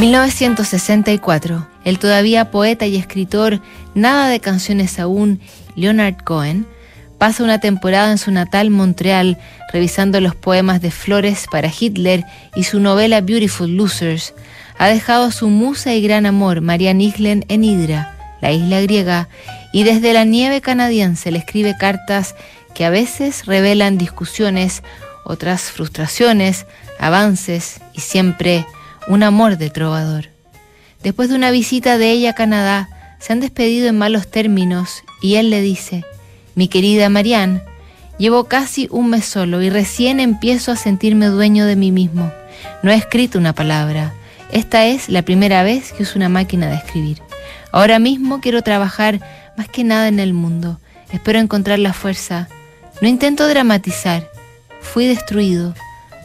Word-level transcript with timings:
1964. 0.00 1.66
El 1.84 1.98
todavía 1.98 2.50
poeta 2.50 2.86
y 2.86 2.96
escritor, 2.96 3.60
nada 3.94 4.30
de 4.30 4.40
canciones 4.40 4.98
aún, 4.98 5.40
Leonard 5.76 6.24
Cohen, 6.24 6.66
pasa 7.18 7.44
una 7.44 7.60
temporada 7.60 8.10
en 8.10 8.16
su 8.16 8.30
natal 8.30 8.70
Montreal 8.70 9.36
revisando 9.70 10.22
los 10.22 10.34
poemas 10.34 10.80
de 10.80 10.90
Flores 10.90 11.44
para 11.52 11.68
Hitler 11.68 12.24
y 12.54 12.64
su 12.64 12.80
novela 12.80 13.20
Beautiful 13.20 13.76
Losers. 13.76 14.32
Ha 14.78 14.88
dejado 14.88 15.26
a 15.26 15.32
su 15.32 15.48
musa 15.50 15.92
y 15.92 16.00
gran 16.00 16.24
amor, 16.24 16.62
Marianne 16.62 17.04
Islen, 17.04 17.44
en 17.48 17.62
Hydra, 17.62 18.16
la 18.40 18.52
isla 18.52 18.80
griega, 18.80 19.28
y 19.70 19.82
desde 19.82 20.14
la 20.14 20.24
nieve 20.24 20.62
canadiense 20.62 21.30
le 21.30 21.40
escribe 21.40 21.76
cartas 21.78 22.34
que 22.74 22.86
a 22.86 22.90
veces 22.90 23.44
revelan 23.44 23.98
discusiones, 23.98 24.82
otras 25.24 25.60
frustraciones, 25.64 26.64
avances 26.98 27.82
y 27.92 28.00
siempre 28.00 28.64
un 29.10 29.24
amor 29.24 29.58
de 29.58 29.70
trovador. 29.70 30.28
Después 31.02 31.28
de 31.28 31.34
una 31.34 31.50
visita 31.50 31.98
de 31.98 32.12
ella 32.12 32.30
a 32.30 32.34
Canadá, 32.34 32.88
se 33.18 33.32
han 33.32 33.40
despedido 33.40 33.88
en 33.88 33.98
malos 33.98 34.30
términos 34.30 35.02
y 35.20 35.34
él 35.34 35.50
le 35.50 35.60
dice, 35.60 36.04
mi 36.54 36.68
querida 36.68 37.08
Marianne, 37.08 37.60
llevo 38.18 38.44
casi 38.44 38.86
un 38.92 39.10
mes 39.10 39.24
solo 39.24 39.62
y 39.62 39.68
recién 39.68 40.20
empiezo 40.20 40.70
a 40.70 40.76
sentirme 40.76 41.26
dueño 41.26 41.66
de 41.66 41.74
mí 41.74 41.90
mismo. 41.90 42.30
No 42.84 42.92
he 42.92 42.94
escrito 42.94 43.36
una 43.36 43.52
palabra. 43.52 44.14
Esta 44.52 44.86
es 44.86 45.08
la 45.08 45.22
primera 45.22 45.64
vez 45.64 45.92
que 45.92 46.04
uso 46.04 46.16
una 46.16 46.28
máquina 46.28 46.68
de 46.68 46.76
escribir. 46.76 47.20
Ahora 47.72 47.98
mismo 47.98 48.40
quiero 48.40 48.62
trabajar 48.62 49.20
más 49.56 49.68
que 49.68 49.82
nada 49.82 50.06
en 50.06 50.20
el 50.20 50.34
mundo. 50.34 50.78
Espero 51.12 51.40
encontrar 51.40 51.80
la 51.80 51.92
fuerza. 51.92 52.48
No 53.00 53.08
intento 53.08 53.48
dramatizar. 53.48 54.30
Fui 54.80 55.06
destruido. 55.06 55.74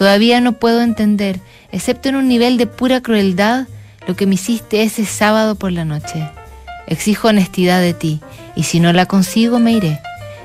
Todavía 0.00 0.40
no 0.40 0.54
puedo 0.54 0.80
entender, 0.80 1.40
excepto 1.72 2.08
en 2.08 2.16
un 2.16 2.26
nivel 2.26 2.56
de 2.56 2.66
pura 2.66 3.02
crueldad, 3.02 3.66
lo 4.08 4.16
que 4.16 4.24
me 4.24 4.36
hiciste 4.36 4.82
ese 4.82 5.04
sábado 5.04 5.56
por 5.56 5.72
la 5.72 5.84
noche. 5.84 6.26
Exijo 6.86 7.28
honestidad 7.28 7.82
de 7.82 7.92
ti, 7.92 8.18
y 8.56 8.62
si 8.62 8.80
no 8.80 8.94
la 8.94 9.04
consigo 9.04 9.58
me 9.58 9.72
iré. 9.72 10.00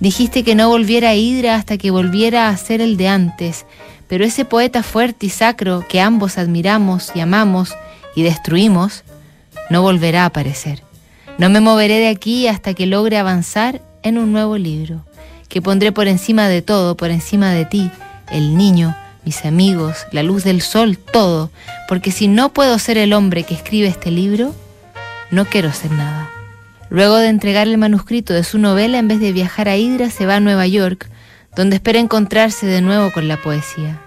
Dijiste 0.00 0.44
que 0.44 0.54
no 0.54 0.68
volviera 0.68 1.08
a 1.08 1.14
Hidra 1.14 1.54
hasta 1.54 1.78
que 1.78 1.90
volviera 1.90 2.50
a 2.50 2.56
ser 2.58 2.82
el 2.82 2.98
de 2.98 3.08
antes, 3.08 3.64
pero 4.06 4.22
ese 4.22 4.44
poeta 4.44 4.82
fuerte 4.82 5.24
y 5.24 5.30
sacro 5.30 5.82
que 5.88 6.02
ambos 6.02 6.36
admiramos 6.36 7.12
y 7.14 7.20
amamos 7.20 7.74
y 8.14 8.24
destruimos, 8.24 9.02
no 9.70 9.80
volverá 9.80 10.24
a 10.24 10.26
aparecer. 10.26 10.82
No 11.38 11.48
me 11.48 11.60
moveré 11.60 12.00
de 12.00 12.08
aquí 12.08 12.48
hasta 12.48 12.74
que 12.74 12.84
logre 12.84 13.16
avanzar 13.16 13.80
en 14.02 14.18
un 14.18 14.30
nuevo 14.30 14.58
libro, 14.58 15.06
que 15.48 15.62
pondré 15.62 15.90
por 15.90 16.06
encima 16.06 16.48
de 16.48 16.60
todo, 16.60 16.98
por 16.98 17.10
encima 17.10 17.52
de 17.52 17.64
ti, 17.64 17.90
el 18.30 18.54
niño, 18.54 18.94
mis 19.24 19.44
amigos, 19.44 20.06
la 20.12 20.22
luz 20.22 20.44
del 20.44 20.62
sol, 20.62 20.98
todo, 20.98 21.50
porque 21.88 22.10
si 22.10 22.28
no 22.28 22.52
puedo 22.52 22.78
ser 22.78 22.98
el 22.98 23.12
hombre 23.12 23.44
que 23.44 23.54
escribe 23.54 23.88
este 23.88 24.10
libro, 24.10 24.54
no 25.30 25.44
quiero 25.44 25.72
ser 25.72 25.90
nada. 25.90 26.30
Luego 26.90 27.16
de 27.16 27.28
entregar 27.28 27.68
el 27.68 27.76
manuscrito 27.76 28.32
de 28.32 28.44
su 28.44 28.58
novela, 28.58 28.98
en 28.98 29.08
vez 29.08 29.20
de 29.20 29.32
viajar 29.32 29.68
a 29.68 29.76
Hydra, 29.76 30.10
se 30.10 30.24
va 30.24 30.36
a 30.36 30.40
Nueva 30.40 30.66
York, 30.66 31.10
donde 31.54 31.76
espera 31.76 31.98
encontrarse 31.98 32.66
de 32.66 32.80
nuevo 32.80 33.12
con 33.12 33.28
la 33.28 33.36
poesía. 33.36 34.00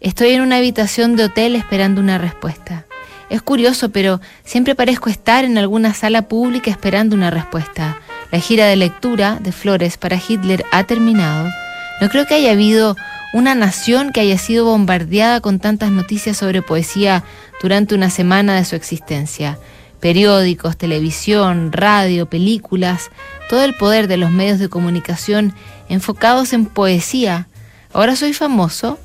Estoy 0.00 0.30
en 0.30 0.42
una 0.42 0.56
habitación 0.56 1.16
de 1.16 1.24
hotel 1.24 1.56
esperando 1.56 2.00
una 2.00 2.18
respuesta. 2.18 2.84
Es 3.30 3.42
curioso, 3.42 3.90
pero 3.90 4.20
siempre 4.44 4.74
parezco 4.74 5.08
estar 5.08 5.44
en 5.44 5.56
alguna 5.56 5.94
sala 5.94 6.22
pública 6.22 6.70
esperando 6.70 7.14
una 7.14 7.30
respuesta. 7.30 7.98
La 8.32 8.40
gira 8.40 8.66
de 8.66 8.76
lectura 8.76 9.38
de 9.40 9.52
Flores 9.52 9.96
para 9.96 10.16
Hitler 10.16 10.64
ha 10.72 10.84
terminado. 10.84 11.48
No 12.00 12.08
creo 12.08 12.26
que 12.26 12.34
haya 12.34 12.52
habido 12.52 12.96
una 13.32 13.54
nación 13.54 14.12
que 14.12 14.20
haya 14.20 14.38
sido 14.38 14.64
bombardeada 14.64 15.40
con 15.40 15.60
tantas 15.60 15.90
noticias 15.90 16.36
sobre 16.36 16.62
poesía 16.62 17.24
durante 17.62 17.94
una 17.94 18.10
semana 18.10 18.56
de 18.56 18.64
su 18.64 18.76
existencia. 18.76 19.58
Periódicos, 20.00 20.76
televisión, 20.76 21.72
radio, 21.72 22.26
películas, 22.26 23.10
todo 23.48 23.64
el 23.64 23.74
poder 23.74 24.08
de 24.08 24.16
los 24.16 24.30
medios 24.30 24.58
de 24.58 24.68
comunicación 24.68 25.54
enfocados 25.88 26.52
en 26.52 26.66
poesía. 26.66 27.48
Ahora 27.92 28.16
soy 28.16 28.32
famoso 28.32 28.98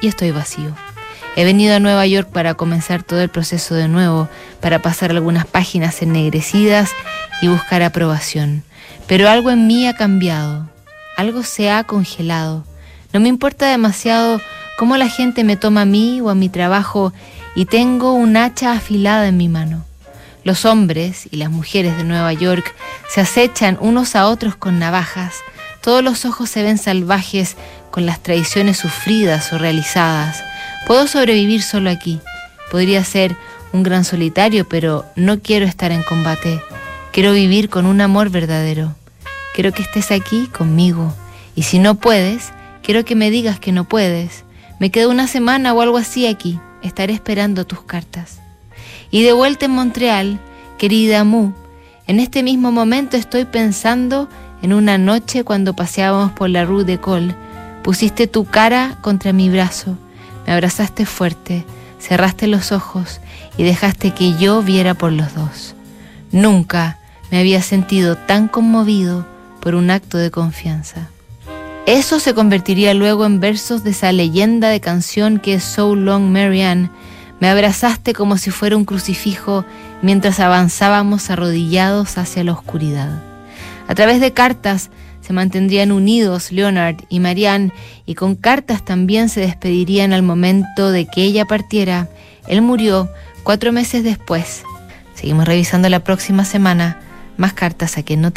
y 0.00 0.08
estoy 0.08 0.30
vacío. 0.32 0.74
He 1.36 1.44
venido 1.44 1.76
a 1.76 1.80
Nueva 1.80 2.06
York 2.06 2.28
para 2.30 2.54
comenzar 2.54 3.04
todo 3.04 3.20
el 3.22 3.28
proceso 3.28 3.74
de 3.74 3.86
nuevo, 3.86 4.28
para 4.60 4.80
pasar 4.82 5.10
algunas 5.10 5.46
páginas 5.46 6.02
ennegrecidas 6.02 6.90
y 7.40 7.46
buscar 7.46 7.82
aprobación. 7.82 8.64
Pero 9.06 9.28
algo 9.28 9.50
en 9.50 9.66
mí 9.66 9.86
ha 9.86 9.94
cambiado, 9.94 10.68
algo 11.16 11.44
se 11.44 11.70
ha 11.70 11.84
congelado. 11.84 12.64
No 13.12 13.20
me 13.20 13.28
importa 13.28 13.66
demasiado 13.66 14.40
cómo 14.78 14.96
la 14.96 15.08
gente 15.08 15.44
me 15.44 15.56
toma 15.56 15.82
a 15.82 15.86
mí 15.86 16.20
o 16.20 16.30
a 16.30 16.34
mi 16.34 16.48
trabajo 16.48 17.12
y 17.54 17.64
tengo 17.64 18.12
un 18.12 18.36
hacha 18.36 18.72
afilada 18.72 19.28
en 19.28 19.36
mi 19.36 19.48
mano. 19.48 19.84
Los 20.44 20.64
hombres 20.64 21.28
y 21.30 21.36
las 21.36 21.50
mujeres 21.50 21.96
de 21.96 22.04
Nueva 22.04 22.32
York 22.32 22.74
se 23.08 23.20
acechan 23.20 23.76
unos 23.80 24.16
a 24.16 24.26
otros 24.26 24.56
con 24.56 24.78
navajas. 24.78 25.34
Todos 25.82 26.02
los 26.02 26.24
ojos 26.24 26.48
se 26.48 26.62
ven 26.62 26.78
salvajes 26.78 27.56
con 27.90 28.06
las 28.06 28.22
traiciones 28.22 28.78
sufridas 28.78 29.52
o 29.52 29.58
realizadas. 29.58 30.42
Puedo 30.86 31.06
sobrevivir 31.06 31.62
solo 31.62 31.90
aquí. 31.90 32.20
Podría 32.70 33.04
ser 33.04 33.36
un 33.72 33.82
gran 33.82 34.04
solitario, 34.04 34.68
pero 34.68 35.04
no 35.16 35.40
quiero 35.40 35.66
estar 35.66 35.92
en 35.92 36.02
combate. 36.02 36.62
Quiero 37.12 37.32
vivir 37.32 37.68
con 37.68 37.86
un 37.86 38.00
amor 38.00 38.30
verdadero. 38.30 38.94
Quiero 39.54 39.72
que 39.72 39.82
estés 39.82 40.10
aquí 40.12 40.46
conmigo. 40.46 41.12
Y 41.54 41.64
si 41.64 41.78
no 41.78 41.96
puedes, 41.96 42.52
quiero 42.90 43.04
que 43.04 43.14
me 43.14 43.30
digas 43.30 43.60
que 43.60 43.70
no 43.70 43.84
puedes. 43.84 44.42
Me 44.80 44.90
quedo 44.90 45.10
una 45.10 45.28
semana 45.28 45.72
o 45.72 45.80
algo 45.80 45.96
así 45.96 46.26
aquí. 46.26 46.58
Estaré 46.82 47.12
esperando 47.12 47.64
tus 47.64 47.82
cartas. 47.82 48.40
Y 49.12 49.22
de 49.22 49.32
vuelta 49.32 49.66
en 49.66 49.70
Montreal, 49.70 50.40
querida 50.76 51.22
Mu, 51.22 51.52
en 52.08 52.18
este 52.18 52.42
mismo 52.42 52.72
momento 52.72 53.16
estoy 53.16 53.44
pensando 53.44 54.28
en 54.60 54.72
una 54.72 54.98
noche 54.98 55.44
cuando 55.44 55.76
paseábamos 55.76 56.32
por 56.32 56.50
la 56.50 56.64
Rue 56.64 56.82
de 56.82 56.98
Col. 56.98 57.32
Pusiste 57.84 58.26
tu 58.26 58.44
cara 58.44 58.98
contra 59.02 59.32
mi 59.32 59.48
brazo, 59.48 59.96
me 60.44 60.52
abrazaste 60.52 61.06
fuerte, 61.06 61.64
cerraste 62.00 62.48
los 62.48 62.72
ojos 62.72 63.20
y 63.56 63.62
dejaste 63.62 64.14
que 64.14 64.36
yo 64.36 64.62
viera 64.62 64.94
por 64.94 65.12
los 65.12 65.32
dos. 65.32 65.76
Nunca 66.32 66.98
me 67.30 67.38
había 67.38 67.62
sentido 67.62 68.16
tan 68.16 68.48
conmovido 68.48 69.24
por 69.60 69.76
un 69.76 69.92
acto 69.92 70.18
de 70.18 70.32
confianza. 70.32 71.08
Eso 71.86 72.20
se 72.20 72.34
convertiría 72.34 72.94
luego 72.94 73.24
en 73.24 73.40
versos 73.40 73.82
de 73.82 73.90
esa 73.90 74.12
leyenda 74.12 74.68
de 74.68 74.80
canción 74.80 75.38
que 75.38 75.54
es 75.54 75.64
So 75.64 75.96
Long 75.96 76.30
Marianne. 76.30 76.90
Me 77.40 77.48
abrazaste 77.48 78.12
como 78.12 78.36
si 78.36 78.50
fuera 78.50 78.76
un 78.76 78.84
crucifijo 78.84 79.64
mientras 80.02 80.40
avanzábamos 80.40 81.30
arrodillados 81.30 82.18
hacia 82.18 82.44
la 82.44 82.52
oscuridad. 82.52 83.22
A 83.88 83.94
través 83.94 84.20
de 84.20 84.32
cartas 84.32 84.90
se 85.20 85.32
mantendrían 85.32 85.90
unidos 85.90 86.52
Leonard 86.52 86.96
y 87.08 87.18
Marianne 87.18 87.72
y 88.04 88.14
con 88.14 88.34
cartas 88.34 88.84
también 88.84 89.28
se 89.28 89.40
despedirían 89.40 90.12
al 90.12 90.22
momento 90.22 90.90
de 90.90 91.06
que 91.06 91.22
ella 91.22 91.46
partiera. 91.46 92.08
Él 92.46 92.60
murió 92.62 93.08
cuatro 93.42 93.72
meses 93.72 94.04
después. 94.04 94.64
Seguimos 95.14 95.46
revisando 95.46 95.88
la 95.88 96.04
próxima 96.04 96.44
semana 96.44 97.00
más 97.36 97.54
cartas 97.54 97.96
a 97.96 98.02
quien 98.02 98.20
no 98.20 98.32